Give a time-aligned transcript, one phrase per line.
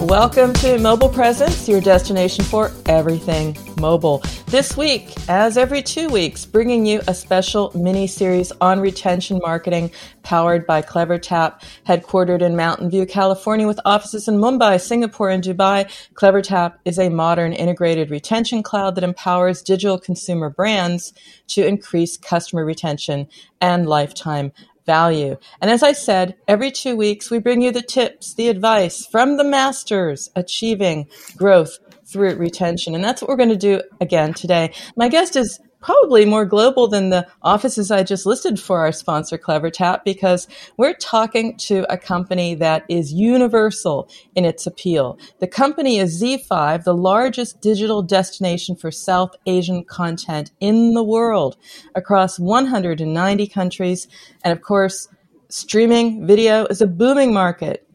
[0.00, 4.22] Welcome to Mobile Presence, your destination for everything mobile.
[4.46, 9.90] This week, as every two weeks, bringing you a special mini series on retention marketing
[10.22, 15.86] powered by CleverTap, headquartered in Mountain View, California, with offices in Mumbai, Singapore, and Dubai.
[16.14, 21.12] CleverTap is a modern integrated retention cloud that empowers digital consumer brands
[21.48, 23.28] to increase customer retention
[23.60, 24.50] and lifetime
[24.86, 25.36] value.
[25.60, 29.36] And as I said, every two weeks we bring you the tips, the advice from
[29.36, 32.94] the masters achieving growth through retention.
[32.94, 34.72] And that's what we're going to do again today.
[34.96, 39.38] My guest is probably more global than the offices I just listed for our sponsor,
[39.38, 40.46] CleverTap, because
[40.76, 45.18] we're talking to a company that is universal in its appeal.
[45.38, 51.56] The company is ZEE5, the largest digital destination for South Asian content in the world
[51.94, 54.08] across 190 countries.
[54.44, 55.08] And of course,
[55.48, 57.86] streaming video is a booming market.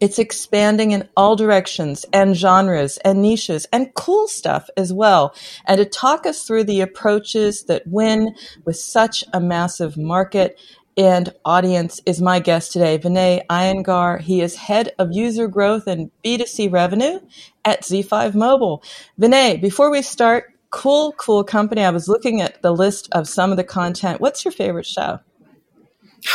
[0.00, 5.34] It's expanding in all directions and genres and niches and cool stuff as well.
[5.66, 8.34] And to talk us through the approaches that win
[8.64, 10.58] with such a massive market
[10.98, 14.20] and audience is my guest today, Vinay Iyengar.
[14.20, 17.20] He is head of user growth and B2C revenue
[17.64, 18.82] at ZEE5 Mobile.
[19.20, 21.82] Vinay, before we start, cool, cool company.
[21.82, 24.20] I was looking at the list of some of the content.
[24.20, 25.20] What's your favorite show?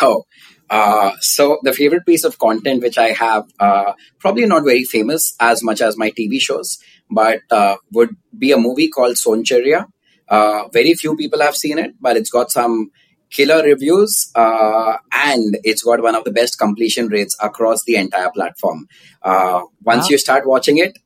[0.01, 0.23] Oh,
[0.73, 5.35] uh, so the favorite piece of content which I have, uh, probably not very famous
[5.39, 6.79] as much as my TV shows,
[7.11, 9.85] but uh, would be a movie called Sonchiriya.
[10.27, 12.89] Uh, very few people have seen it, but it's got some
[13.29, 18.31] killer reviews uh, and it's got one of the best completion rates across the entire
[18.31, 18.87] platform.
[19.23, 20.07] once wow.
[20.09, 20.97] you start watching it,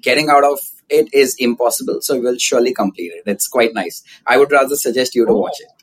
[0.00, 1.98] getting out of it is impossible.
[2.00, 3.24] So you will surely complete it.
[3.26, 4.02] It's quite nice.
[4.26, 5.79] I would rather suggest you to watch it.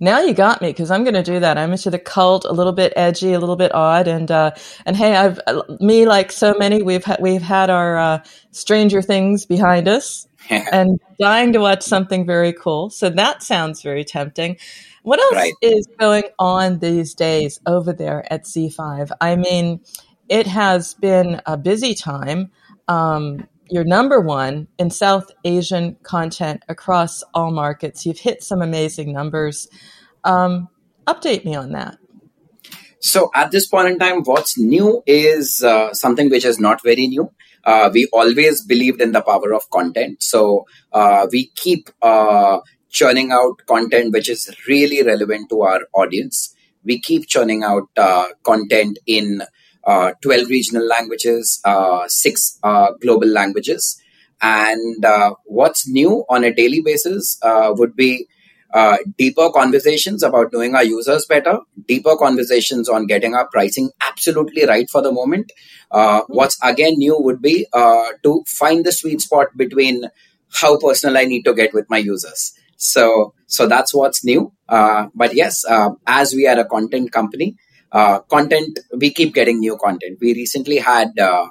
[0.00, 1.56] Now you got me because I'm going to do that.
[1.56, 4.52] I'm into the cult, a little bit edgy, a little bit odd, and uh,
[4.84, 5.40] and hey, I've
[5.80, 10.98] me like so many, we've ha- we've had our uh, Stranger Things behind us, and
[11.20, 12.90] dying to watch something very cool.
[12.90, 14.56] So that sounds very tempting.
[15.02, 15.54] What else right.
[15.60, 19.10] is going on these days over there at ZEE5?
[19.20, 19.80] I mean,
[20.28, 22.50] it has been a busy time.
[22.88, 28.04] Um, you're number one in South Asian content across all markets.
[28.04, 29.68] You've hit some amazing numbers.
[30.24, 30.68] Um,
[31.06, 31.98] update me on that.
[33.00, 37.06] So, at this point in time, what's new is uh, something which is not very
[37.06, 37.30] new.
[37.62, 40.22] Uh, we always believed in the power of content.
[40.22, 46.54] So, uh, we keep uh, churning out content which is really relevant to our audience.
[46.82, 49.42] We keep churning out uh, content in
[49.86, 54.00] uh, 12 regional languages, uh, six uh, global languages.
[54.40, 58.26] And uh, what's new on a daily basis uh, would be
[58.72, 64.66] uh, deeper conversations about knowing our users better, deeper conversations on getting our pricing absolutely
[64.66, 65.52] right for the moment.
[66.26, 70.04] what's again new would be to find the sweet spot between
[70.52, 72.52] how personal I need to get with my users.
[72.76, 74.52] So, so that's what's new.
[74.68, 75.64] but yes,
[76.06, 77.56] as we are a content company,
[77.94, 80.18] uh, content, we keep getting new content.
[80.20, 81.46] We recently had uh,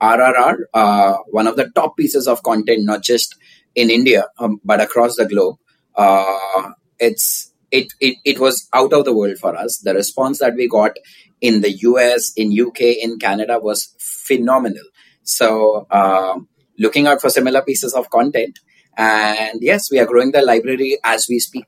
[0.00, 3.36] RRR, uh, one of the top pieces of content, not just
[3.74, 5.56] in India, um, but across the globe.
[5.94, 9.78] Uh, it's it, it, it was out of the world for us.
[9.78, 10.92] The response that we got
[11.40, 14.84] in the US, in UK, in Canada was phenomenal.
[15.24, 16.38] So uh,
[16.78, 18.58] looking out for similar pieces of content.
[18.96, 21.66] And yes, we are growing the library as we speak.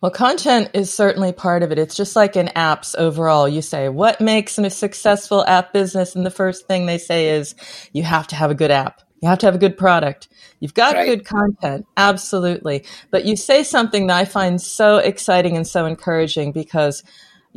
[0.00, 1.78] Well, content is certainly part of it.
[1.78, 3.48] It's just like in apps overall.
[3.48, 6.14] You say, what makes a successful app business?
[6.14, 7.56] And the first thing they say is,
[7.92, 9.02] you have to have a good app.
[9.20, 10.28] You have to have a good product.
[10.60, 11.06] You've got right.
[11.06, 11.86] good content.
[11.96, 12.84] Absolutely.
[13.10, 17.02] But you say something that I find so exciting and so encouraging because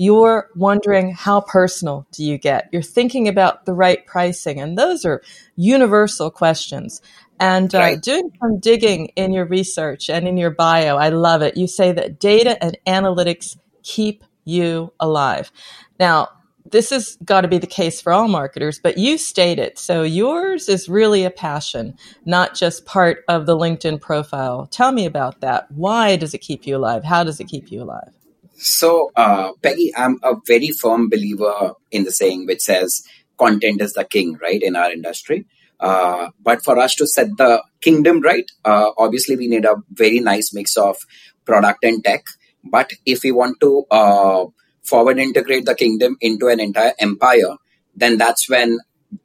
[0.02, 2.70] you're wondering how personal do you get?
[2.72, 4.60] You're thinking about the right pricing.
[4.60, 5.22] And those are
[5.56, 7.04] universal questions.
[7.40, 8.02] And uh, right.
[8.02, 11.56] doing some digging in your research and in your bio, I love it.
[11.56, 15.52] You say that data and analytics keep you alive.
[16.00, 16.30] Now,
[16.66, 19.78] this has got to be the case for all marketers, but you state it.
[19.78, 21.96] So yours is really a passion,
[22.26, 24.66] not just part of the LinkedIn profile.
[24.66, 25.72] Tell me about that.
[25.72, 27.04] Why does it keep you alive?
[27.04, 28.14] How does it keep you alive?
[28.62, 33.04] So, uh, Peggy, I'm a very firm believer in the saying which says
[33.36, 35.48] content is the king, right, in our industry.
[35.80, 40.20] Uh, but for us to set the kingdom right, uh, obviously we need a very
[40.20, 40.96] nice mix of
[41.44, 42.24] product and tech.
[42.64, 44.46] But if we want to uh,
[44.84, 47.56] forward integrate the kingdom into an entire empire,
[47.96, 48.78] then that's when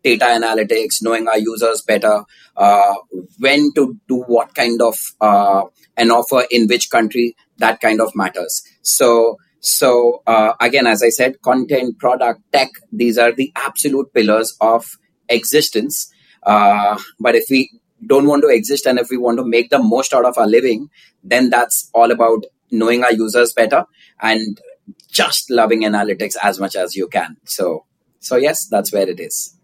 [0.02, 2.24] data analytics, knowing our users better,
[2.56, 2.94] uh,
[3.38, 5.62] when to do what kind of uh,
[5.96, 8.62] an offer in which country, that kind of matters.
[8.82, 14.56] So, so uh, again, as I said, content, product, tech, these are the absolute pillars
[14.60, 14.86] of
[15.28, 16.12] existence.
[16.42, 17.70] Uh, but if we
[18.06, 20.46] don't want to exist and if we want to make the most out of our
[20.46, 20.88] living,
[21.24, 23.84] then that's all about knowing our users better
[24.20, 24.60] and
[25.10, 27.36] just loving analytics as much as you can.
[27.44, 27.86] So,
[28.20, 29.55] so yes, that's where it is.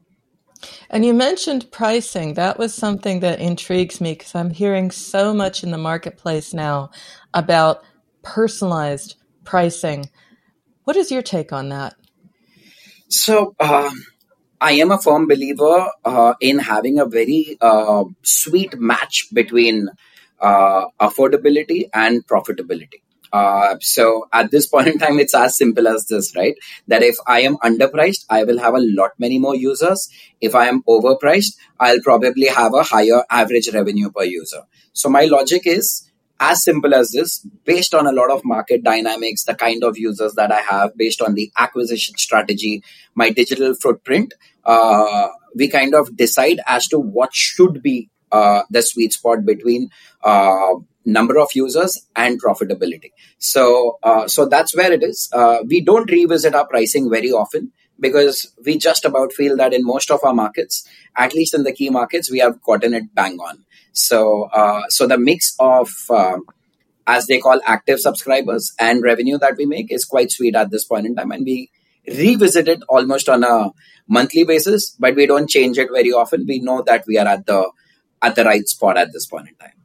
[0.91, 2.35] And you mentioned pricing.
[2.35, 6.91] That was something that intrigues me because I'm hearing so much in the marketplace now
[7.35, 7.83] about
[8.23, 10.11] personalized pricing.
[10.85, 11.95] What is your take on that?
[13.09, 13.91] So, uh,
[14.61, 19.89] I am a firm believer uh, in having a very uh, sweet match between
[20.41, 23.02] uh, affordability and profitability.
[23.33, 26.55] Uh, so at this point in time, it's as simple as this, right?
[26.89, 30.09] That if I am underpriced, I will have a lot many more users.
[30.41, 34.63] If I am overpriced, I'll probably have a higher average revenue per user.
[34.93, 36.09] So my logic is
[36.43, 40.33] as simple as this based on a lot of market dynamics the kind of users
[40.35, 42.83] that i have based on the acquisition strategy
[43.15, 44.35] my digital footprint
[44.65, 49.89] uh, we kind of decide as to what should be uh, the sweet spot between
[50.25, 55.81] uh, number of users and profitability so uh, so that's where it is uh, we
[55.81, 60.21] don't revisit our pricing very often because we just about feel that in most of
[60.25, 64.45] our markets at least in the key markets we have gotten it bang on so,
[64.45, 66.39] uh, so the mix of uh,
[67.07, 70.85] as they call active subscribers and revenue that we make is quite sweet at this
[70.85, 71.71] point in time, and we
[72.09, 73.71] revisit it almost on a
[74.09, 76.47] monthly basis, but we don't change it very often.
[76.47, 77.71] We know that we are at the
[78.23, 79.82] at the right spot at this point in time.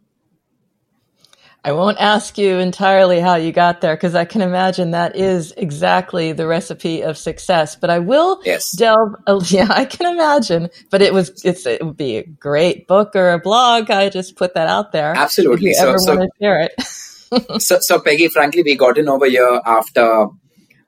[1.64, 5.54] I won't ask you entirely how you got there because I can imagine that is
[5.58, 7.76] exactly the recipe of success.
[7.76, 8.72] But I will yes.
[8.72, 9.16] delve.
[9.52, 10.70] Yeah, I can imagine.
[10.90, 13.92] But it was it's it would be a great book or a blog.
[13.92, 15.14] I just put that out there.
[15.16, 15.72] Absolutely.
[15.72, 17.62] If you so, ever so, want to share it.
[17.62, 20.28] so, so Peggy, frankly, we got in over here after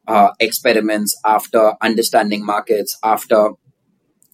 [0.07, 3.51] uh, experiments, after understanding markets, after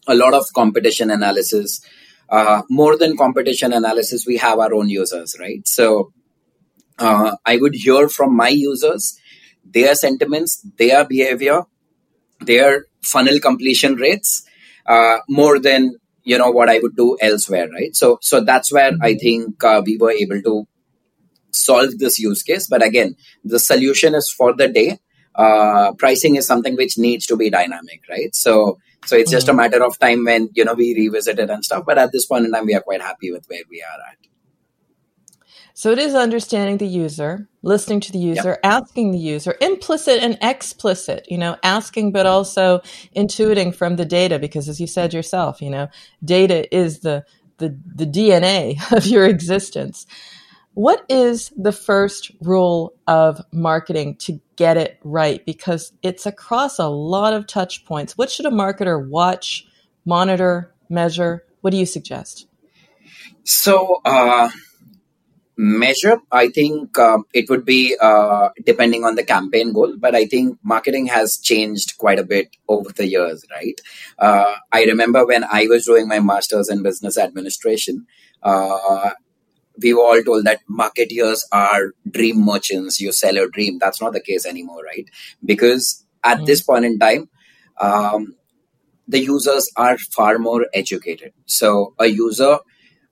[0.08, 1.82] a lot of competition analysis.
[2.30, 5.68] Uh, more than competition analysis, we have our own users, right?
[5.68, 6.12] So
[7.00, 9.20] uh, I would hear from my users
[9.64, 11.64] their sentiments, their behavior,
[12.42, 14.46] their funnel completion rates
[14.86, 17.96] uh, more than you know what I would do elsewhere, right?
[17.96, 19.18] So so that's where I mm-hmm.
[19.20, 20.68] think uh, we were able to
[21.52, 22.68] solve this use case.
[22.68, 25.00] But again, the solution is for the day.
[25.34, 28.34] Uh, pricing is something which needs to be dynamic, right?
[28.34, 29.58] So so it's just a mm-hmm.
[29.58, 31.84] matter of time when you know we revisit it and stuff.
[31.86, 34.18] But at this point in time, we are quite happy with where we are at.
[35.78, 38.60] So it is understanding the user, listening to the user, yep.
[38.64, 42.80] asking the user, implicit and explicit, you know, asking, but also
[43.14, 45.90] intuiting from the data, because as you said yourself, you know,
[46.24, 47.26] data is the,
[47.58, 50.08] the, the DNA of your existence.
[50.76, 55.46] What is the first rule of marketing to get it right?
[55.46, 58.18] Because it's across a lot of touch points.
[58.18, 59.68] What should a marketer watch,
[60.06, 61.44] monitor, measure?
[61.60, 62.48] What do you suggest?
[63.44, 64.50] So, uh,
[65.58, 70.26] measure i think uh, it would be uh, depending on the campaign goal but i
[70.26, 73.80] think marketing has changed quite a bit over the years right
[74.20, 78.06] uh, i remember when i was doing my masters in business administration
[78.44, 79.12] uh,
[79.82, 83.02] we were all told that marketeers are dream merchants.
[83.02, 83.78] You sell a dream.
[83.80, 85.10] That's not the case anymore, right?
[85.44, 86.46] Because at mm.
[86.46, 87.30] this point in time,
[87.80, 88.36] um,
[89.08, 91.34] the users are far more educated.
[91.46, 92.60] So a user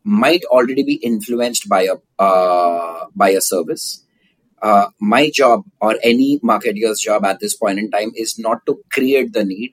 [0.03, 4.05] might already be influenced by a uh, by a service.
[4.62, 8.81] Uh, my job or any marketer's job at this point in time is not to
[8.91, 9.72] create the need,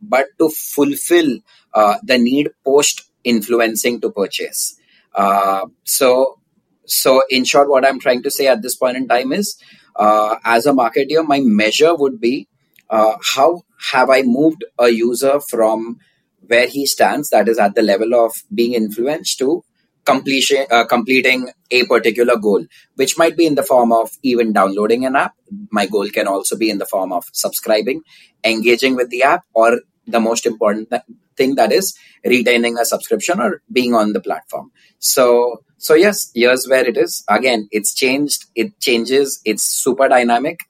[0.00, 1.38] but to fulfill
[1.74, 4.76] uh, the need post influencing to purchase.
[5.14, 6.40] Uh, so,
[6.86, 9.56] so in short, what I'm trying to say at this point in time is,
[9.94, 12.48] uh, as a marketer, my measure would be
[12.90, 13.62] uh, how
[13.92, 15.98] have I moved a user from
[16.40, 19.62] where he stands, that is at the level of being influenced, to
[20.04, 22.64] completion, uh, completing a particular goal,
[22.96, 25.34] which might be in the form of even downloading an app.
[25.70, 28.02] My goal can also be in the form of subscribing,
[28.44, 31.02] engaging with the app, or the most important th-
[31.36, 34.72] thing that is retaining a subscription or being on the platform.
[34.98, 37.24] So, so yes, here's where it is.
[37.28, 38.46] Again, it's changed.
[38.54, 39.40] It changes.
[39.44, 40.60] It's super dynamic.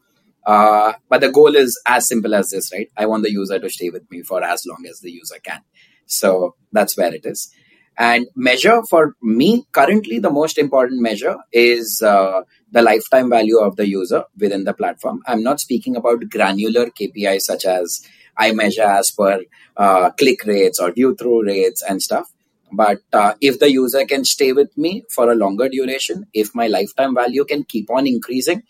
[0.44, 2.88] Uh, but the goal is as simple as this, right?
[2.96, 5.60] I want the user to stay with me for as long as the user can.
[6.06, 7.52] So that's where it is.
[7.98, 13.76] And measure for me currently, the most important measure is uh, the lifetime value of
[13.76, 15.22] the user within the platform.
[15.26, 18.06] I'm not speaking about granular KPIs such as
[18.36, 19.42] I measure as per
[19.76, 22.32] uh, click rates or view through rates and stuff.
[22.72, 26.68] But uh, if the user can stay with me for a longer duration, if my
[26.68, 28.62] lifetime value can keep on increasing,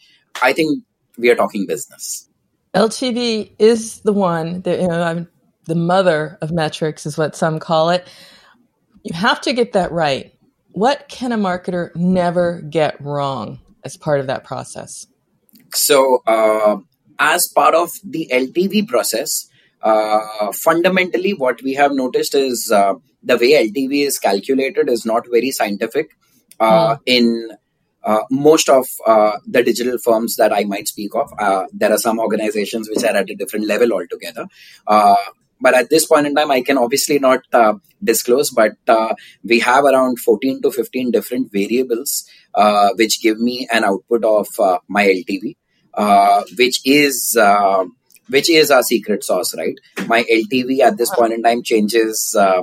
[0.43, 0.83] I think
[1.17, 2.29] we are talking business.
[2.75, 5.29] LTV is the one that, you know, I'm,
[5.67, 8.09] the mother of metrics is what some call it.
[9.03, 10.33] You have to get that right.
[10.73, 15.07] What can a marketer never get wrong as part of that process?
[15.75, 16.79] So, uh,
[17.19, 19.49] as part of the LTV process,
[19.83, 25.25] uh, fundamentally, what we have noticed is uh, the way LTV is calculated is not
[25.31, 26.11] very scientific.
[26.61, 27.01] Uh, mm.
[27.07, 27.49] In
[28.05, 31.99] uh, most of uh, the digital firms that I might speak of, uh, there are
[31.99, 34.47] some organizations which are at a different level altogether.
[35.63, 37.41] But at this point in time, I can obviously not
[38.03, 38.73] disclose, but
[39.45, 42.29] we have around 14 to 15 different variables
[42.97, 44.49] which give me an output of
[44.89, 45.57] my LTV,
[46.59, 47.39] which is
[48.29, 49.79] which is our secret sauce, right?
[50.07, 52.63] My LTV at this point in time changes, uh,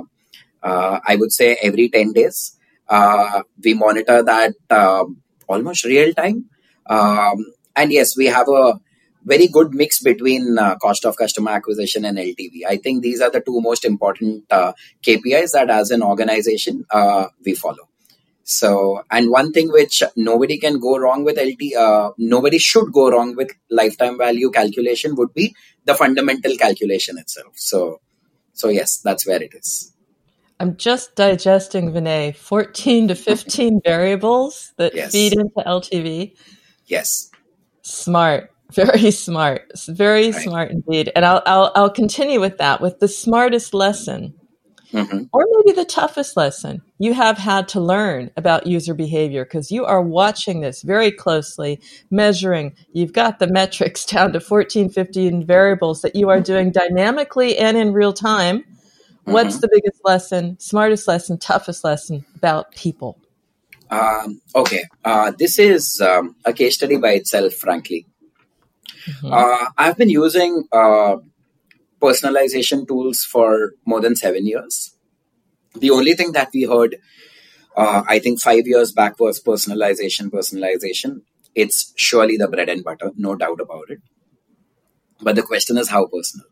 [0.62, 2.56] uh, I would say, every 10 days.
[2.88, 6.46] Uh, we monitor that um, almost real time.
[6.86, 7.36] Um,
[7.76, 8.80] and yes, we have a
[9.24, 12.60] very good mix between uh, cost of customer acquisition and LTV.
[12.68, 14.72] I think these are the two most important uh,
[15.02, 17.88] KPIs that as an organization uh, we follow.
[18.42, 23.10] So, and one thing which nobody can go wrong with LT, uh, nobody should go
[23.10, 27.52] wrong with lifetime value calculation would be the fundamental calculation itself.
[27.54, 28.00] So,
[28.52, 29.92] so yes, that's where it is.
[30.58, 35.12] I'm just digesting Vinay 14 to 15 variables that yes.
[35.12, 36.36] feed into LTV.
[36.86, 37.30] Yes.
[37.82, 38.50] Smart.
[38.74, 39.70] Very smart.
[39.88, 40.42] Very right.
[40.42, 41.10] smart indeed.
[41.14, 44.34] And I'll, I'll, I'll continue with that with the smartest lesson
[44.92, 45.24] Mm-hmm.
[45.32, 49.84] Or maybe the toughest lesson you have had to learn about user behavior because you
[49.84, 52.74] are watching this very closely, measuring.
[52.92, 57.76] You've got the metrics down to 14, 15 variables that you are doing dynamically and
[57.76, 58.60] in real time.
[58.60, 59.32] Mm-hmm.
[59.32, 63.18] What's the biggest lesson, smartest lesson, toughest lesson about people?
[63.90, 68.06] Um, okay, uh, this is um, a case study by itself, frankly.
[69.06, 69.32] Mm-hmm.
[69.32, 71.16] Uh, I've been using uh,
[72.00, 74.96] personalization tools for more than seven years.
[75.74, 76.96] The only thing that we heard,
[77.76, 81.22] uh, I think, five years back was personalization, personalization.
[81.54, 84.00] It's surely the bread and butter, no doubt about it.
[85.20, 86.46] But the question is how personal.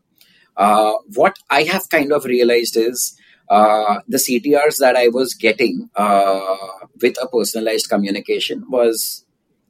[0.55, 3.17] Uh, what I have kind of realized is
[3.49, 6.57] uh, the CTRs that I was getting uh,
[7.01, 9.25] with a personalized communication was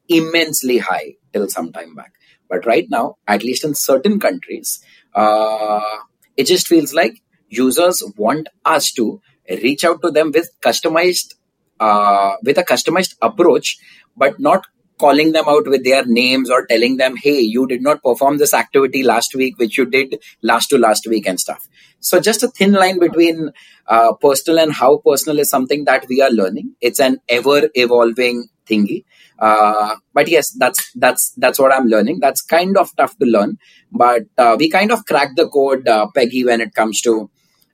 [0.09, 2.13] immensely high till some time back.
[2.49, 5.97] But right now, at least in certain countries, uh,
[6.35, 11.35] it just feels like users want us to reach out to them with customized
[11.79, 13.77] uh, with a customized approach
[14.15, 14.65] but not
[14.99, 18.53] calling them out with their names or telling them hey you did not perform this
[18.53, 21.67] activity last week which you did last to last week and stuff.
[22.01, 23.51] So just a thin line between
[23.87, 26.75] uh, personal and how personal is something that we are learning.
[26.81, 29.03] It's an ever evolving thingy
[29.39, 32.19] uh, but yes, that's that's that's what I'm learning.
[32.19, 33.57] That's kind of tough to learn,
[33.91, 37.29] but uh, we kind of crack the code, uh, Peggy, when it comes to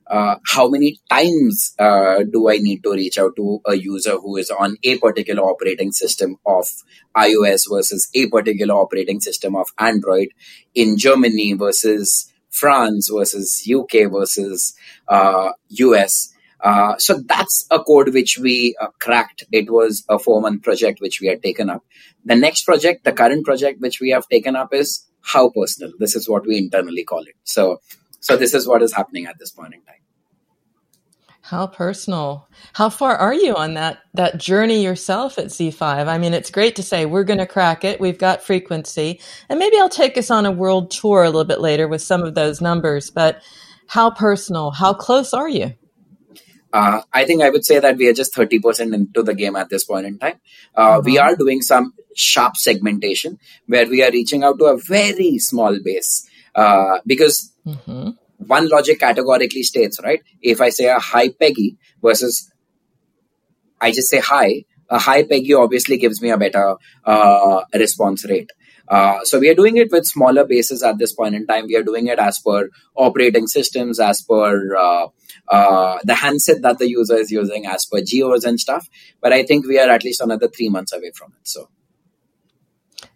[0.06, 4.36] uh, how many times uh, do I need to reach out to a user who
[4.36, 6.68] is on a particular operating system of
[7.16, 10.28] iOS versus a particular operating system of Android
[10.76, 14.76] in Germany versus France versus UK versus
[15.68, 16.32] US.
[16.60, 19.44] Uh, so that's a code which we uh, cracked.
[19.52, 21.84] It was a four month project which we had taken up.
[22.24, 25.92] The next project, the current project which we have taken up is how personal.
[25.98, 27.34] This is what we internally call it.
[27.44, 27.80] So,
[28.20, 29.96] so this is what is happening at this point in time.
[31.42, 32.48] How personal.
[32.72, 36.08] How far are you on that that journey yourself at ZEE5?
[36.08, 38.00] I mean, it's great to say we're going to crack it.
[38.00, 39.20] We've got frequency.
[39.48, 42.24] And maybe I'll take us on a world tour a little bit later with some
[42.24, 43.42] of those numbers, but
[43.86, 45.74] how personal, how close are you?
[46.72, 49.68] Uh, I think I would say that we are just 30% into the game at
[49.70, 50.40] this point in time.
[50.74, 51.06] Uh, mm-hmm.
[51.06, 55.78] We are doing some sharp segmentation where we are reaching out to a very small
[55.82, 60.22] base uh, because mm-hmm one logic categorically states, right?
[60.40, 62.50] If I say a high Peggy versus
[63.80, 68.50] I just say high, a high Peggy obviously gives me a better uh, response rate.
[68.88, 71.66] Uh, so we are doing it with smaller bases at this point in time.
[71.66, 75.08] We are doing it as per operating systems, as per uh,
[75.48, 78.88] uh, the handset that the user is using, as per geos and stuff.
[79.20, 81.48] But I think we are at least another three months away from it.
[81.48, 81.68] So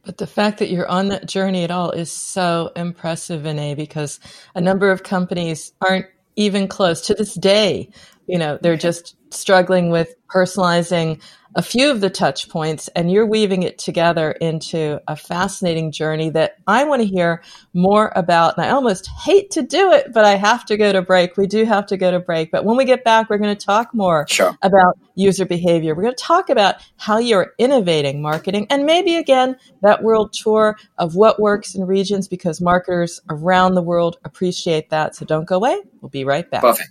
[0.05, 4.19] but the fact that you're on that journey at all is so impressive, Vinay, because
[4.55, 7.91] a number of companies aren't even close to this day.
[8.27, 11.21] You know, they're just struggling with personalizing
[11.55, 16.31] a few of the touch points and you're weaving it together into a fascinating journey
[16.31, 17.43] that I want to hear
[17.75, 18.57] more about.
[18.57, 21.37] And I almost hate to do it, but I have to go to break.
[21.37, 22.51] We do have to go to break.
[22.51, 24.57] But when we get back, we're going to talk more sure.
[24.63, 25.95] about user behavior.
[25.95, 30.77] We're going to talk about how you're innovating marketing and maybe again that world tour
[30.99, 35.17] of what works in regions because marketers around the world appreciate that.
[35.17, 35.81] So don't go away.
[36.01, 36.63] We'll be right back.
[36.63, 36.91] Perfect.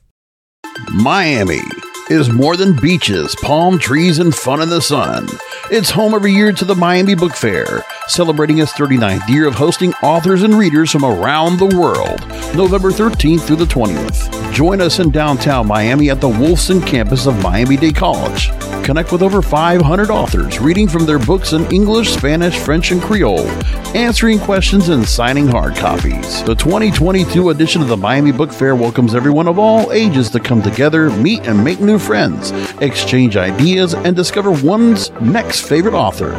[0.93, 1.61] Miami
[2.09, 5.27] is more than beaches, palm trees, and fun in the sun.
[5.71, 9.93] It's home every year to the Miami Book Fair, celebrating its 39th year of hosting
[10.03, 12.19] authors and readers from around the world,
[12.55, 14.53] November 13th through the 20th.
[14.53, 18.49] Join us in downtown Miami at the Wolfson campus of Miami Dade College.
[18.83, 23.47] Connect with over 500 authors reading from their books in English, Spanish, French, and Creole,
[23.95, 26.43] answering questions and signing hard copies.
[26.43, 30.63] The 2022 edition of the Miami Book Fair welcomes everyone of all ages to come
[30.63, 36.31] together, meet, and make new friends, exchange ideas, and discover one's next favorite author.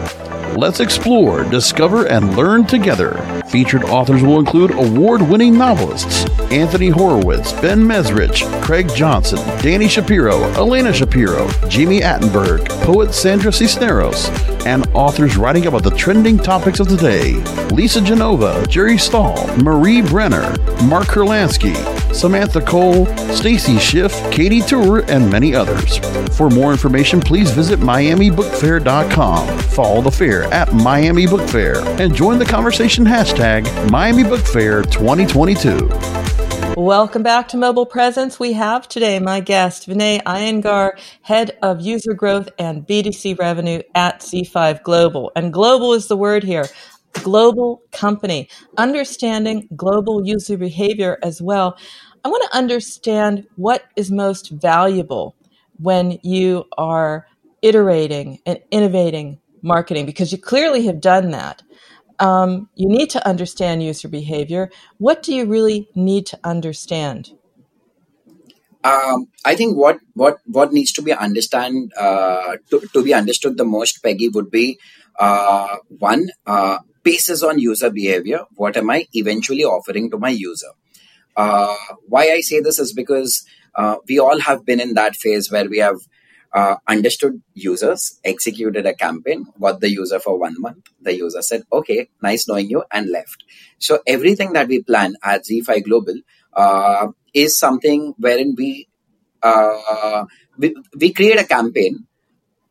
[0.56, 3.14] Let's explore, discover, and learn together.
[3.48, 10.42] Featured authors will include award winning novelists Anthony Horowitz, Ben Mezrich, Craig Johnson, Dani Shapiro,
[10.52, 14.28] Elena Shapiro, Jami Attenberg, poet Sandra Cisneros,
[14.66, 17.32] and authors writing about the trending topics of the day
[17.70, 20.50] Lisa Genova, Jerry Stahl, Marie Brenner,
[20.84, 21.74] Mark Kurlansky,
[22.14, 25.98] Samantha Cole, Stacy Schiff, Katy Tur, and many others.
[26.36, 29.58] For more information, please visit MiamiBookFair.com.
[29.58, 34.82] Follow the fair at Miami Book Fair and join the conversation hashtag Miami Book Fair
[34.82, 35.88] 2022.
[36.76, 38.40] Welcome back to Mobile Presence.
[38.40, 44.20] We have today my guest, Vinay Iyengar, Head of User Growth and B2C Revenue at
[44.20, 45.30] ZEE5 Global.
[45.36, 46.66] And global is the word here
[47.12, 51.76] global company, understanding global user behavior as well.
[52.24, 55.36] I want to understand what is most valuable
[55.78, 57.26] when you are
[57.60, 61.62] iterating and innovating marketing because you clearly have done that.
[62.18, 64.70] Um, you need to understand user behavior.
[64.98, 67.32] What do you really need to understand?
[68.84, 73.56] Um, I think what what what needs to be understand uh, to, to be understood
[73.56, 74.78] the most, Peggy, would be
[75.18, 78.40] uh, one uh, basis on user behavior.
[78.56, 80.72] What am I eventually offering to my user?
[81.36, 81.76] Uh,
[82.08, 85.68] why I say this is because uh, we all have been in that phase where
[85.68, 85.96] we have
[86.52, 90.86] uh, understood users, executed a campaign, got the user for one month.
[91.00, 93.44] The user said, okay, nice knowing you, and left.
[93.78, 96.14] So everything that we plan at ZEE5 Global
[96.52, 98.88] uh, is something wherein we,
[99.42, 100.24] uh,
[100.58, 102.06] we, we create a campaign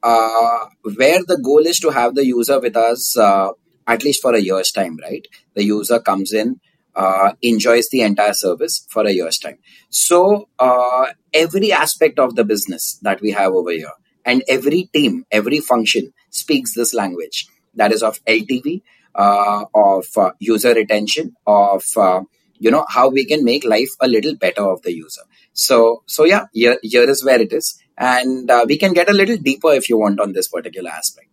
[0.04, 0.66] uh,
[0.96, 3.50] where the goal is to have the user with us uh,
[3.88, 5.26] at least for a year's time, right?
[5.56, 6.60] The user comes in,
[6.96, 9.58] uh, enjoys the entire service for a year's time.
[9.90, 13.92] So uh, every aspect of the business that we have over here,
[14.26, 17.48] and every team, every function speaks this language.
[17.76, 18.82] That is of LTV,
[19.16, 22.22] uh, of uh, user retention, of uh,
[22.60, 25.22] you know how we can make life a little better of the user.
[25.54, 29.14] So so yeah, here, here is where it is, and uh, we can get a
[29.14, 31.28] little deeper if you want on this particular aspect.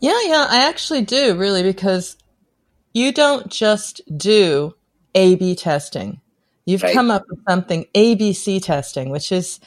[0.00, 2.16] Yeah, yeah, I actually do really because
[2.92, 4.74] you don't just do
[5.14, 6.20] A B testing.
[6.66, 6.94] You've right.
[6.94, 9.60] come up with something ABC testing, which is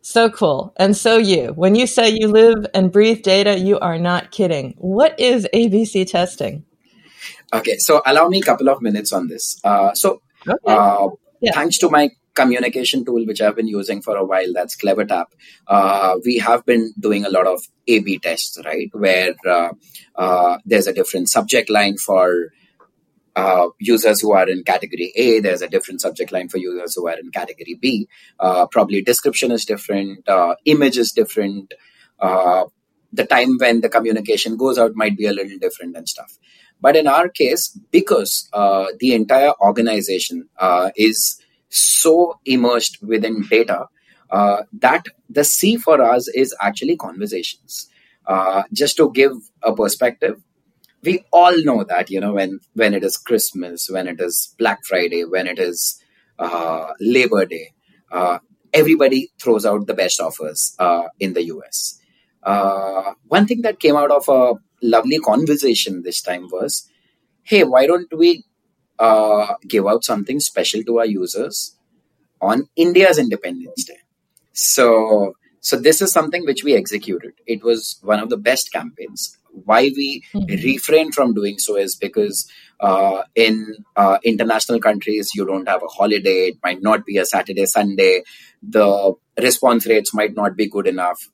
[0.00, 0.72] so cool.
[0.76, 4.74] And so you, when you say you live and breathe data, you are not kidding.
[4.78, 6.64] What is ABC testing?
[7.52, 9.60] Okay, so allow me a couple of minutes on this.
[9.62, 10.58] Uh, so, okay.
[10.66, 11.08] uh,
[11.40, 11.52] yeah.
[11.52, 15.26] thanks to my communication tool which I've been using for a while, that's CleverTap.
[15.66, 19.70] Uh, we have been doing a lot of A/B tests, right, where uh,
[20.14, 22.52] uh, there's a different subject line for
[23.40, 27.08] uh, users who are in category A, there's a different subject line for users who
[27.08, 28.08] are in category B.
[28.38, 31.74] Uh, probably description is different, uh, image is different.
[33.18, 36.32] the time when the communication goes out might be a little different and stuff.
[36.86, 37.62] But in our case,
[37.98, 38.32] because
[39.02, 40.48] the entire organization
[41.08, 41.20] is
[41.68, 43.86] so immersed within data
[44.30, 47.88] uh, that the C for us is actually conversations.
[48.26, 50.36] Uh, just to give a perspective,
[51.02, 54.78] we all know that you know when when it is Christmas, when it is Black
[54.84, 56.02] Friday, when it is
[56.38, 57.72] uh, Labor Day,
[58.12, 58.38] uh,
[58.72, 62.00] everybody throws out the best offers uh, in the US.
[62.42, 66.88] Uh, one thing that came out of a lovely conversation this time was,
[67.42, 68.44] hey, why don't we
[68.98, 71.76] uh, give out something special to our users
[72.40, 73.98] on India's Independence Day.
[74.52, 77.34] So, so this is something which we executed.
[77.46, 79.37] It was one of the best campaigns.
[79.52, 80.66] Why we mm-hmm.
[80.66, 85.88] refrain from doing so is because uh, in uh, international countries you don't have a
[85.88, 86.48] holiday.
[86.48, 88.22] It might not be a Saturday, Sunday.
[88.62, 91.28] The response rates might not be good enough.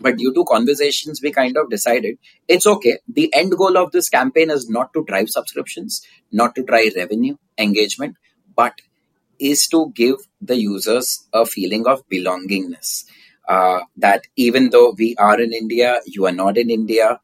[0.00, 2.98] But due to conversations, we kind of decided it's okay.
[3.08, 7.36] The end goal of this campaign is not to drive subscriptions, not to drive revenue,
[7.58, 8.16] engagement,
[8.54, 8.80] but
[9.40, 13.04] is to give the users a feeling of belongingness.
[13.48, 17.18] Uh, that even though we are in India, you are not in India,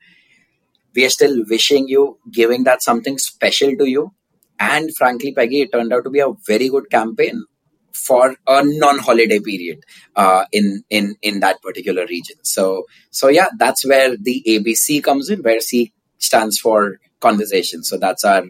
[0.95, 4.13] we are still wishing you, giving that something special to you.
[4.59, 7.45] And frankly, Peggy, it turned out to be a very good campaign
[7.93, 9.81] for a non-holiday period
[10.17, 12.37] uh, in in in that particular region.
[12.43, 17.83] So so yeah, that's where the ABC comes in, where C stands for conversation.
[17.83, 18.45] So that's our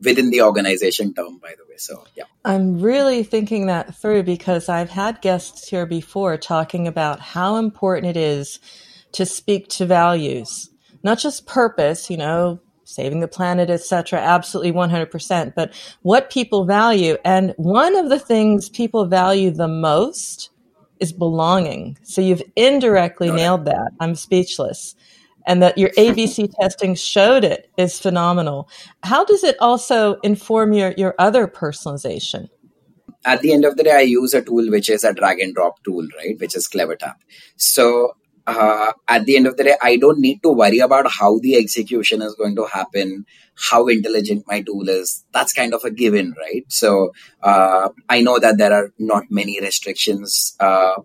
[0.00, 1.76] within the organization term, by the way.
[1.76, 7.20] So yeah, I'm really thinking that through because I've had guests here before talking about
[7.20, 8.58] how important it is
[9.12, 10.70] to speak to values,
[11.02, 12.10] not just purpose.
[12.10, 14.20] You know, saving the planet, etc.
[14.20, 15.54] Absolutely 100%.
[15.54, 17.16] But what people value.
[17.24, 20.50] And one of the things people value the most
[21.00, 21.98] is belonging.
[22.02, 23.90] So you've indirectly nailed that.
[24.00, 24.94] I'm speechless.
[25.46, 28.68] And that your ABC testing showed it is phenomenal.
[29.02, 32.48] How does it also inform your, your other personalization?
[33.24, 35.54] At the end of the day, I use a tool which is a drag and
[35.54, 36.38] drop tool, right?
[36.38, 37.14] Which is CleverTap.
[37.56, 41.38] So uh, at the end of the day, I don't need to worry about how
[41.38, 43.24] the execution is going to happen,
[43.70, 45.24] how intelligent my tool is.
[45.32, 46.64] That's kind of a given, right?
[46.68, 50.96] So uh, I know that there are not many restrictions uh,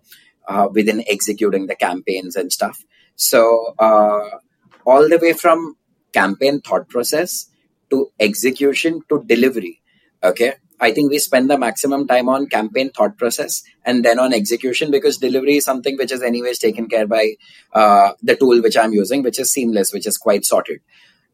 [0.48, 2.84] uh within executing the campaigns and stuff.
[3.20, 4.38] So uh,
[4.86, 5.76] all the way from
[6.14, 7.50] campaign thought process
[7.90, 9.82] to execution to delivery.
[10.22, 10.54] Okay.
[10.82, 14.90] I think we spend the maximum time on campaign thought process and then on execution
[14.90, 17.34] because delivery is something which is anyways taken care by
[17.74, 20.80] uh, the tool which I'm using, which is seamless, which is quite sorted.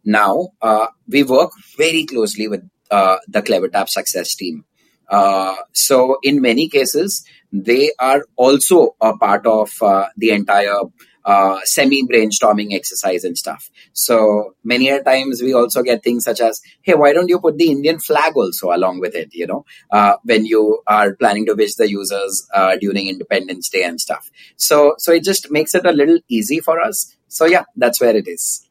[0.05, 4.64] Now uh, we work very closely with uh, the CleverTap success team.
[5.09, 10.81] Uh, so in many cases, they are also a part of uh, the entire
[11.26, 13.68] uh, semi brainstorming exercise and stuff.
[13.92, 17.70] So many times we also get things such as, hey, why don't you put the
[17.70, 19.34] Indian flag also along with it?
[19.34, 23.82] You know, uh, when you are planning to wish the users uh, during Independence Day
[23.82, 24.30] and stuff.
[24.56, 27.14] So so it just makes it a little easy for us.
[27.28, 28.66] So yeah, that's where it is.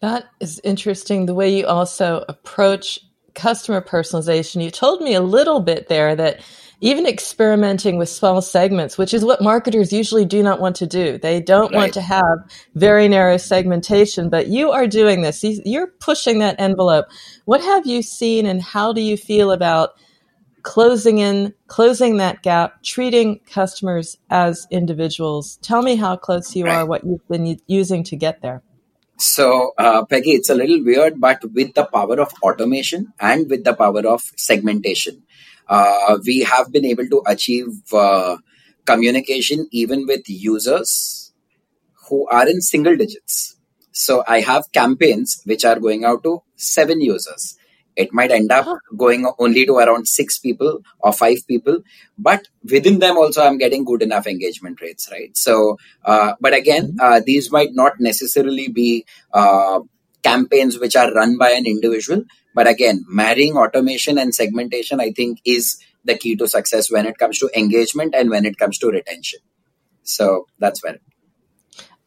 [0.00, 1.26] That is interesting.
[1.26, 3.00] The way you also approach
[3.34, 4.62] customer personalization.
[4.62, 6.40] You told me a little bit there that
[6.84, 11.16] even experimenting with small segments, which is what marketers usually do not want to do.
[11.16, 11.78] They don't right.
[11.78, 12.44] want to have
[12.74, 15.42] very narrow segmentation, but you are doing this.
[15.42, 17.06] You're pushing that envelope.
[17.46, 19.92] What have you seen and how do you feel about
[20.62, 25.58] closing in, closing that gap, treating customers as individuals?
[25.62, 26.80] Tell me how close you right.
[26.80, 28.62] are, what you've been using to get there.
[29.16, 33.64] So, uh, Peggy, it's a little weird, but with the power of automation and with
[33.64, 35.22] the power of segmentation,
[36.24, 38.36] we have been able to achieve uh,
[38.84, 41.32] communication even with users
[42.08, 43.56] who are in single digits.
[43.92, 47.56] So I have campaigns which are going out to seven users.
[47.96, 51.78] It might end up going only to around six people or five people,
[52.18, 55.36] but within them also I'm getting good enough engagement rates, right?
[55.36, 57.00] So, uh, but again, mm-hmm.
[57.00, 59.80] uh, these might not necessarily be uh,
[60.24, 65.40] campaigns which are run by an individual, but again, marrying automation and segmentation, I think,
[65.44, 68.88] is the key to success when it comes to engagement and when it comes to
[68.88, 69.40] retention.
[70.04, 70.98] So that's where.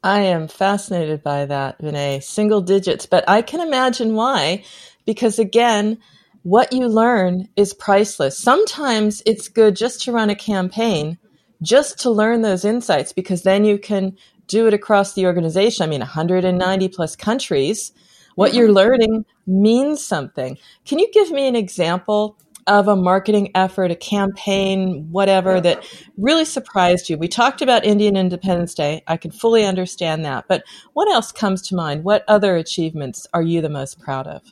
[0.03, 2.23] I am fascinated by that, Vinay.
[2.23, 4.63] Single digits, but I can imagine why,
[5.05, 5.97] because again,
[6.43, 8.38] what you learn is priceless.
[8.38, 11.17] Sometimes it's good just to run a campaign,
[11.62, 15.83] just to learn those insights, because then you can do it across the organization.
[15.83, 17.91] I mean, 190 plus countries
[18.38, 20.60] what you're learning means something.
[20.86, 25.84] Can you give me an example of a marketing effort, a campaign, whatever that
[26.17, 27.17] really surprised you?
[27.17, 29.02] We talked about Indian Independence Day.
[29.08, 30.45] I can fully understand that.
[30.47, 32.04] But what else comes to mind?
[32.04, 34.43] What other achievements are you the most proud of?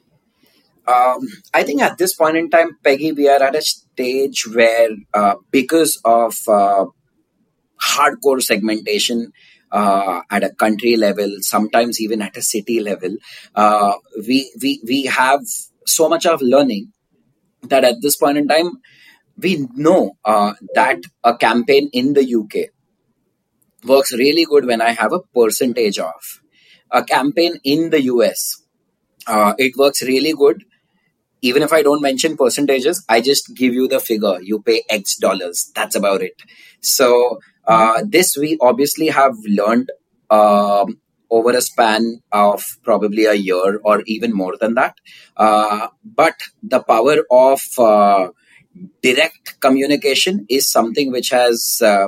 [0.87, 1.19] Um,
[1.53, 5.35] I think at this point in time, Peggy, we are at a stage where, uh,
[5.51, 6.85] because of uh,
[7.79, 9.31] hardcore segmentation,
[9.75, 13.17] uh, at a country level, sometimes even at a city level,
[13.55, 13.93] uh,
[14.27, 15.41] we, we, we have
[15.85, 16.91] so much of learning
[17.63, 18.71] that at this point in time,
[19.37, 22.69] we know uh, that a campaign in the UK
[23.83, 26.41] works really good when I have a percentage off.
[26.91, 28.63] A campaign in the US,
[29.27, 30.63] uh, it works really good.
[31.41, 34.39] Even if I don't mention percentages, I just give you the figure.
[34.41, 35.71] You pay X dollars.
[35.75, 36.41] That's about it.
[36.81, 39.91] So uh, this we obviously have learned
[40.29, 40.99] um,
[41.29, 44.95] over a span of probably a year or even more than that.
[45.35, 48.29] Uh, but the power of uh,
[49.01, 52.07] direct communication is something which has uh,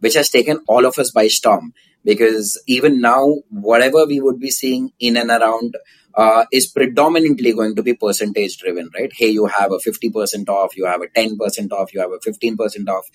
[0.00, 1.72] which has taken all of us by storm.
[2.04, 5.74] Because even now, whatever we would be seeing in and around
[6.16, 9.12] uh, is predominantly going to be percentage driven, right?
[9.12, 12.88] Hey, you have a 50% off, you have a 10% off, you have a 15%
[12.88, 13.06] off,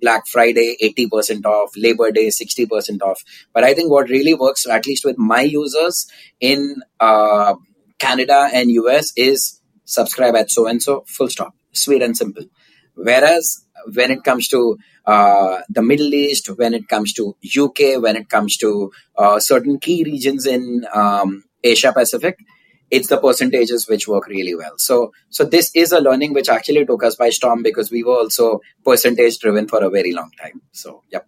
[0.00, 3.22] Black Friday, 80% off, Labor Day, 60% off.
[3.52, 6.06] But I think what really works, at least with my users
[6.40, 7.54] in uh,
[7.98, 12.44] Canada and US, is subscribe at so and so, full stop, sweet and simple.
[12.94, 18.16] Whereas when it comes to uh, the Middle East, when it comes to UK, when
[18.16, 22.38] it comes to uh, certain key regions in um, Asia Pacific,
[22.90, 24.72] it's the percentages which work really well.
[24.78, 28.14] So, so this is a learning which actually took us by storm because we were
[28.14, 30.62] also percentage driven for a very long time.
[30.72, 31.26] So, yep.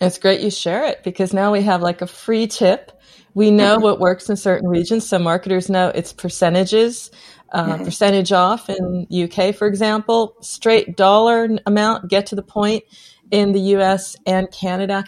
[0.00, 2.92] It's great you share it because now we have like a free tip.
[3.34, 3.84] We know mm-hmm.
[3.84, 5.08] what works in certain regions.
[5.08, 7.10] So marketers know it's percentages,
[7.52, 7.84] uh, mm-hmm.
[7.84, 12.84] percentage off in UK, for example, straight dollar amount, get to the point
[13.30, 15.04] in the US and Canada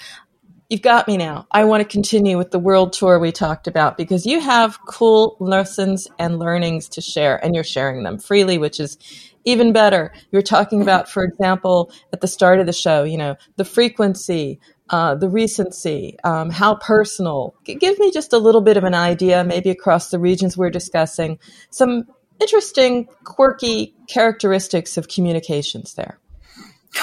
[0.71, 1.47] you've got me now.
[1.51, 5.37] I want to continue with the world tour we talked about because you have cool
[5.41, 8.97] lessons and learnings to share, and you're sharing them freely, which is
[9.45, 10.13] even better.
[10.31, 13.65] You were talking about, for example, at the start of the show, you know, the
[13.65, 17.55] frequency, uh, the recency, um, how personal.
[17.65, 21.39] Give me just a little bit of an idea, maybe across the regions we're discussing,
[21.71, 22.05] some
[22.41, 26.19] interesting, quirky characteristics of communications there.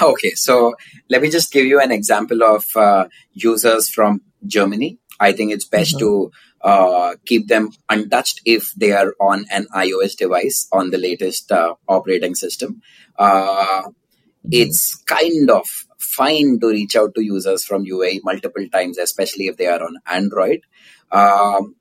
[0.00, 0.74] Okay, so
[1.08, 4.98] let me just give you an example of uh, users from Germany.
[5.18, 6.06] I think it's best mm-hmm.
[6.06, 11.50] to uh, keep them untouched if they are on an iOS device on the latest
[11.50, 12.82] uh, operating system.
[13.18, 13.90] Uh, mm-hmm.
[14.50, 15.66] it's kind of
[15.98, 19.96] fine to reach out to users from UAE multiple times, especially if they are on
[20.06, 20.60] Android.
[21.10, 21.74] Um,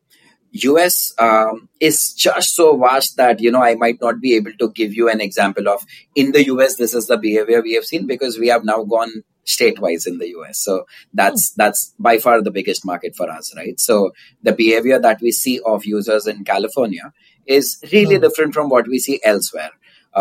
[0.63, 4.71] US um, is just so vast that you know I might not be able to
[4.71, 8.07] give you an example of in the US this is the behavior we have seen
[8.07, 10.59] because we have now gone state-wise in the US.
[10.59, 11.61] So that's hmm.
[11.61, 13.79] that's by far the biggest market for us, right?
[13.79, 14.11] So
[14.43, 17.13] the behavior that we see of users in California
[17.45, 18.21] is really hmm.
[18.21, 19.71] different from what we see elsewhere.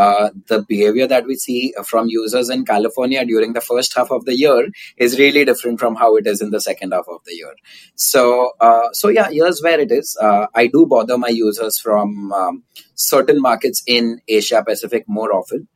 [0.02, 4.24] Uh, the behavior that we see from users in California during the first half of
[4.26, 7.34] the year is really different from how it is in the second half of the
[7.34, 7.54] year.
[7.94, 10.16] So, uh, so yeah, here's where it is.
[10.20, 12.62] Uh, I do bother my users from um,
[12.94, 15.66] certain markets in Asia Pacific more often.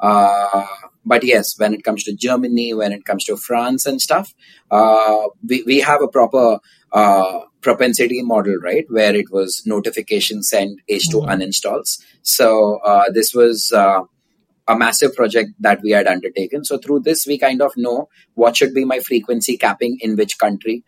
[0.00, 0.66] Uh,
[1.04, 4.34] but yes, when it comes to Germany, when it comes to France and stuff,
[4.70, 6.58] uh, we, we have a proper
[6.92, 8.84] uh, propensity model, right?
[8.88, 11.30] Where it was notification send H2 mm-hmm.
[11.30, 12.02] uninstalls.
[12.22, 14.02] So uh, this was uh,
[14.66, 16.64] a massive project that we had undertaken.
[16.64, 20.38] So through this, we kind of know what should be my frequency capping in which
[20.38, 20.84] country.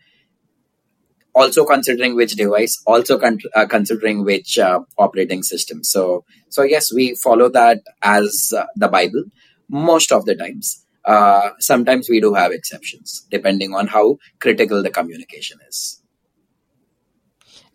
[1.35, 5.83] Also considering which device, also con- uh, considering which uh, operating system.
[5.83, 9.23] So, so yes, we follow that as uh, the Bible
[9.69, 10.85] most of the times.
[11.03, 16.01] Uh, sometimes we do have exceptions depending on how critical the communication is.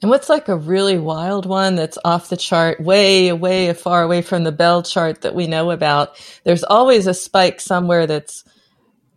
[0.01, 4.23] And what's like a really wild one that's off the chart, way, way far away
[4.23, 6.17] from the bell chart that we know about?
[6.45, 8.45] There's always a spike somewhere that's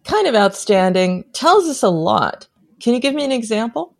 [0.03, 2.47] kind of outstanding, tells us a lot.
[2.79, 3.95] Can you give me an example?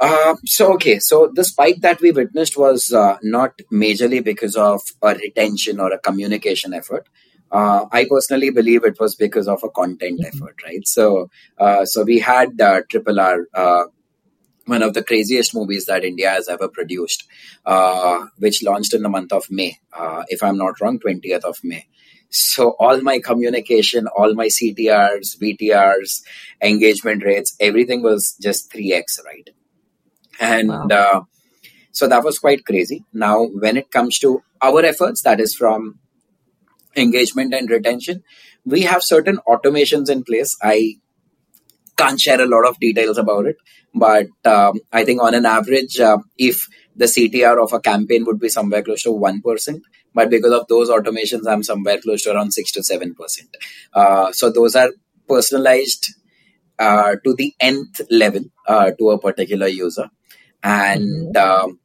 [0.00, 4.82] Uh, so okay, so the spike that we witnessed was uh, not majorly because of
[5.02, 7.08] a retention or a communication effort.
[7.50, 10.36] Uh, I personally believe it was because of a content mm-hmm.
[10.36, 10.86] effort, right?
[10.86, 13.84] So, uh, so we had uh, Triple R uh,
[14.66, 17.24] one of the craziest movies that India has ever produced,
[17.64, 21.56] uh, which launched in the month of May, uh, if I'm not wrong, 20th of
[21.62, 21.86] May.
[22.28, 26.22] So all my communication, all my CTRs, VTRs,
[26.60, 29.48] engagement rates, everything was just 3x, right?
[30.40, 30.88] And wow.
[30.90, 31.20] uh,
[31.92, 33.04] so that was quite crazy.
[33.12, 35.98] Now, when it comes to our efforts, that is from
[36.94, 38.22] engagement and retention,
[38.64, 40.56] we have certain automations in place.
[40.62, 40.96] I
[41.96, 43.56] can't share a lot of details about it,
[43.94, 48.40] but um, I think on an average, uh, if the CTR of a campaign would
[48.40, 49.80] be somewhere close to 1%,
[50.14, 53.14] but because of those automations, I'm somewhere close to around 6 to 7%.
[53.94, 54.90] Uh, so those are
[55.28, 56.14] personalized
[56.78, 60.10] uh, to the nth level uh, to a particular user.
[60.66, 61.78] And um,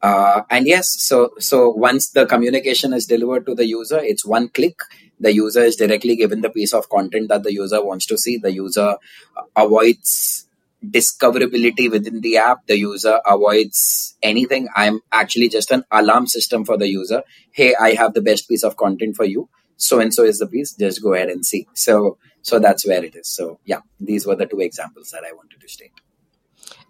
[0.00, 4.48] uh, and yes, so so once the communication is delivered to the user, it's one
[4.48, 4.78] click.
[5.18, 8.38] The user is directly given the piece of content that the user wants to see.
[8.38, 8.96] The user
[9.56, 10.46] avoids
[10.84, 12.66] discoverability within the app.
[12.68, 14.68] The user avoids anything.
[14.76, 17.24] I'm actually just an alarm system for the user.
[17.50, 19.48] Hey i have the best piece of content for you.
[19.76, 20.74] So and so is the piece.
[20.74, 21.66] Just go ahead and see.
[21.74, 23.26] So so that's where it is.
[23.26, 26.00] So yeah these were the two examples that i wanted to state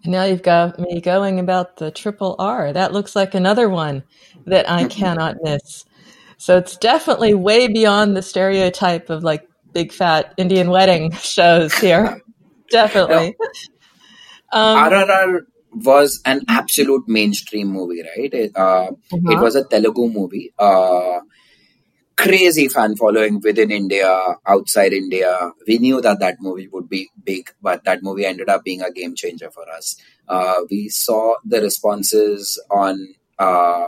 [0.03, 4.03] and now you've got me going about the triple r that looks like another one
[4.45, 5.85] that i cannot miss
[6.37, 12.21] so it's definitely way beyond the stereotype of like big fat Indian wedding shows here.
[12.71, 13.35] definitely.
[14.51, 15.41] Um, RRR
[15.73, 18.33] was an absolute mainstream movie, right?
[18.33, 19.31] It, uh, uh-huh.
[19.31, 20.53] it was a Telugu movie.
[20.57, 21.19] Uh,
[22.17, 25.51] crazy fan following within India, outside India.
[25.67, 28.91] We knew that that movie would be big, but that movie ended up being a
[28.91, 29.97] game changer for us.
[30.27, 33.87] Uh, we saw the responses on uh,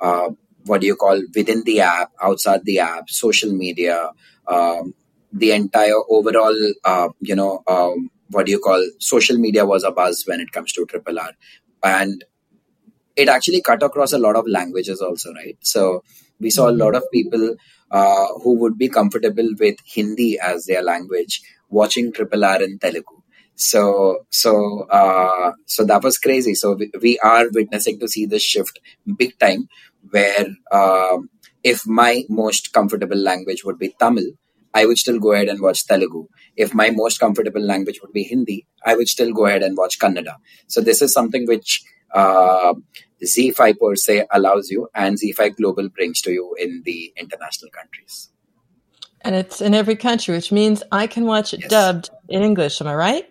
[0.00, 0.30] uh,
[0.66, 4.10] what do you call within the app, outside the app, social media,
[4.46, 4.94] um,
[5.32, 9.90] the entire overall, uh, you know, um, what do you call social media was a
[9.90, 11.32] buzz when it comes to Triple R,
[11.82, 12.24] and
[13.16, 15.56] it actually cut across a lot of languages also, right?
[15.60, 16.04] So
[16.40, 17.56] we saw a lot of people
[17.90, 23.16] uh, who would be comfortable with Hindi as their language watching Triple R in Telugu.
[23.56, 26.54] So, so, uh, so that was crazy.
[26.54, 28.78] So we, we are witnessing to see this shift
[29.16, 29.68] big time
[30.10, 31.28] where um,
[31.64, 34.30] if my most comfortable language would be Tamil,
[34.74, 36.28] I would still go ahead and watch Telugu.
[36.56, 39.98] If my most comfortable language would be Hindi, I would still go ahead and watch
[39.98, 40.36] Kannada.
[40.68, 41.82] So this is something which
[42.14, 42.74] uh,
[43.22, 48.30] ZEE5 per se allows you and ZEE5 Global brings to you in the international countries.
[49.22, 51.70] And it's in every country, which means I can watch it yes.
[51.70, 52.80] dubbed in English.
[52.80, 53.28] Am I right?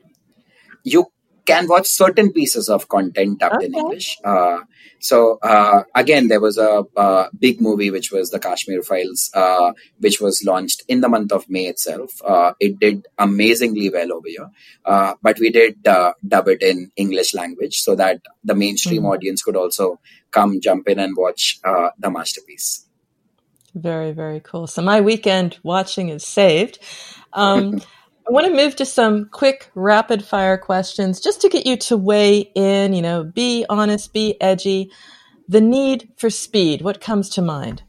[0.84, 1.08] You
[1.48, 3.66] can watch certain pieces of content dubbed okay.
[3.66, 4.18] in English.
[4.24, 4.60] Uh,
[5.00, 9.72] so uh, again, there was a, a, big movie which was the Kashmir Files, uh,
[10.00, 12.22] which was launched in the month of May itself.
[12.24, 14.50] Uh, it did amazingly well over here,
[14.86, 19.12] uh, but we did uh, dub it in English language so that the mainstream mm-hmm.
[19.12, 20.00] audience could also
[20.32, 22.86] come jump in and watch the masterpiece.
[23.74, 24.68] Very, very cool.
[24.68, 26.80] So my weekend watching is saved.
[27.32, 27.82] Um,
[28.28, 31.96] I want to move to some quick rapid fire questions just to get you to
[31.96, 34.92] weigh in, you know, be honest, be edgy.
[35.48, 37.84] The need for speed, what comes to mind?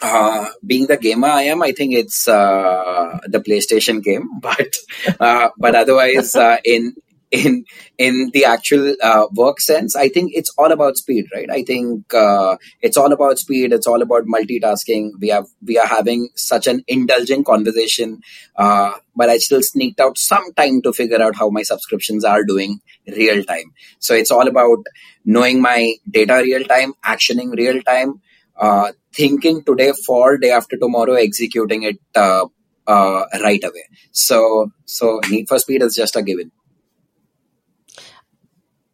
[0.00, 4.74] Uh, being the gamer I am, I think it's uh, the PlayStation game, but
[5.20, 6.94] uh, but otherwise, uh, in
[7.32, 7.64] in
[7.98, 11.50] in the actual uh, work sense i think it's all about speed right?
[11.50, 13.72] I think uh, it's all about speed.
[13.72, 15.12] It's all about multitasking.
[15.20, 18.20] We have we are having such an indulgent conversation
[18.56, 22.44] uh, but i still sneaked out some time to figure out how my subscriptions are
[22.44, 22.80] doing
[23.16, 23.72] real time.
[23.98, 24.78] So it's all about
[25.24, 28.20] knowing my data real time actioning real time
[28.56, 32.46] uh, thinking today for day after tomorrow executing it uh,
[32.86, 33.84] uh, right away.
[34.12, 36.50] So so need for speed is just a given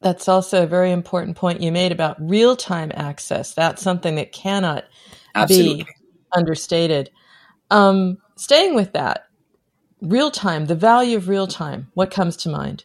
[0.01, 3.55] that's also a very important point you made about real time access.
[3.55, 4.85] That's something that cannot
[5.35, 5.85] Absolutely.
[5.85, 5.87] be
[6.35, 7.11] understated.
[7.71, 9.25] Um, staying with that,
[10.01, 12.85] real time, the value of real time, what comes to mind?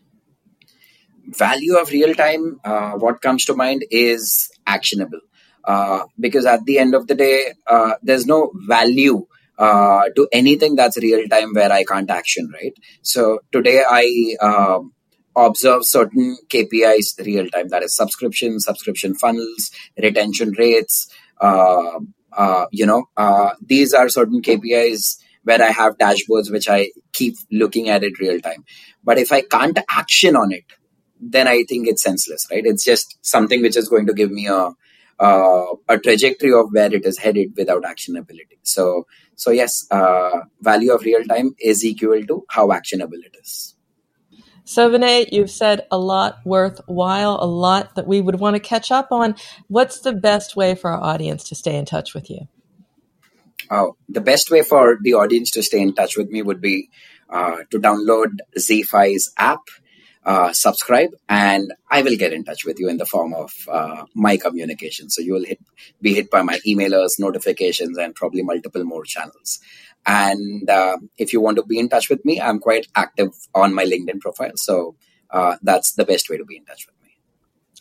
[1.27, 5.19] Value of real time, uh, what comes to mind is actionable.
[5.63, 9.25] Uh, because at the end of the day, uh, there's no value
[9.57, 12.73] uh, to anything that's real time where I can't action, right?
[13.01, 14.93] So today I um,
[15.35, 17.69] observe certain KPIs real time.
[17.69, 19.71] That is subscription, subscription funnels,
[20.01, 21.09] retention rates.
[21.39, 21.99] Uh,
[22.31, 27.35] uh, you know, uh, these are certain KPIs where I have dashboards which I keep
[27.51, 28.63] looking at it real time.
[29.03, 30.65] But if I can't action on it,
[31.19, 32.65] then I think it's senseless, right?
[32.65, 34.71] It's just something which is going to give me a
[35.19, 38.57] uh, a trajectory of where it is headed without actionability.
[38.63, 39.05] So,
[39.35, 43.72] so yes, uh, value of real time is equal to how actionable it is.
[44.65, 48.91] So, Vinay, you've said a lot worthwhile, a lot that we would want to catch
[48.91, 49.35] up on.
[49.67, 52.47] What's the best way for our audience to stay in touch with you?
[53.69, 56.89] Oh, the best way for the audience to stay in touch with me would be
[57.29, 59.61] uh, to download ZEE5's app,
[60.25, 64.05] uh, subscribe, and I will get in touch with you in the form of uh,
[64.13, 65.09] my communication.
[65.09, 65.59] So you will hit,
[66.01, 69.59] be hit by my emailers, notifications, and probably multiple more channels.
[70.05, 73.73] And uh, if you want to be in touch with me, I'm quite active on
[73.73, 74.51] my LinkedIn profile.
[74.55, 74.95] So
[75.29, 77.17] uh, that's the best way to be in touch with me.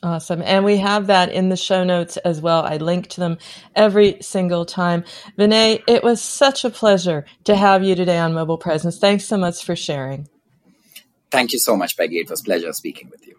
[0.03, 0.43] Awesome.
[0.43, 2.62] And we have that in the show notes as well.
[2.62, 3.38] I link to them
[3.76, 5.05] every single time.
[5.38, 8.99] Vinay, it was such a pleasure to have you today on Mobile Presence.
[8.99, 10.28] Thanks so much for sharing.
[11.33, 12.18] Thank you so much, Peggy.
[12.18, 13.37] It was pleasure speaking with you.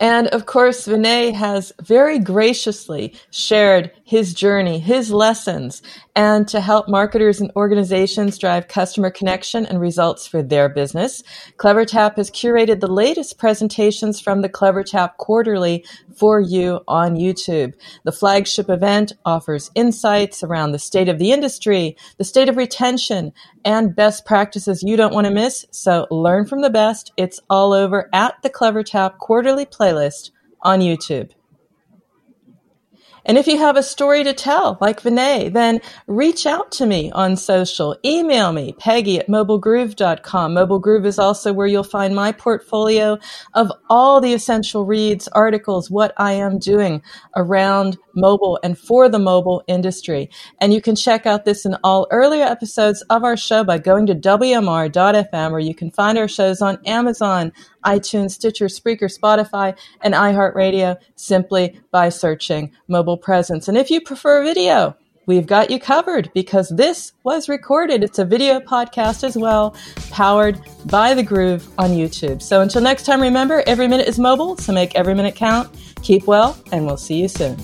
[0.00, 5.82] And of course, Vinay has very graciously shared his journey, his lessons,
[6.18, 11.22] and to help marketers and organizations drive customer connection and results for their business.
[11.58, 15.84] CleverTap has curated the latest presentations from the CleverTap Quarterly
[16.16, 17.72] for you on YouTube.
[18.02, 23.32] The flagship event offers insights around the state of the industry, the state of retention,
[23.64, 25.66] and best practices you don't want to miss.
[25.70, 27.12] So learn from the best.
[27.16, 31.30] It's all over at the CleverTap Quarterly playlist on YouTube.
[33.28, 37.12] And if you have a story to tell, like Vinay, then reach out to me
[37.12, 37.94] on social.
[38.02, 40.54] Email me, peggy at mobilegroove.com.
[40.54, 43.18] Mobile Groove is also where you'll find my portfolio
[43.52, 47.02] of all the essential reads, articles, what I am doing
[47.36, 50.30] around mobile and for the mobile industry.
[50.58, 54.06] And you can check out this and all earlier episodes of our show by going
[54.06, 57.52] to WMR.fm, where you can find our shows on Amazon,
[57.88, 63.68] iTunes, Stitcher, Spreaker, Spotify, and iHeartRadio simply by searching mobile presence.
[63.68, 64.94] And if you prefer video,
[65.26, 68.04] we've got you covered because this was recorded.
[68.04, 69.74] It's a video podcast as well,
[70.10, 72.42] powered by The Groove on YouTube.
[72.42, 75.74] So until next time, remember every minute is mobile, so make every minute count.
[76.02, 77.56] Keep well, and we'll see you soon.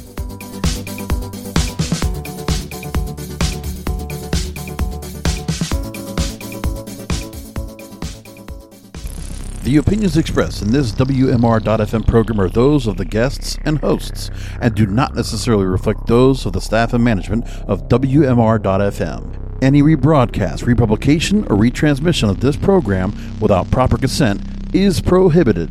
[9.64, 14.74] The opinions expressed in this WMR.FM program are those of the guests and hosts and
[14.74, 19.62] do not necessarily reflect those of the staff and management of WMR.FM.
[19.62, 24.42] Any rebroadcast, republication, or retransmission of this program without proper consent
[24.74, 25.70] is prohibited.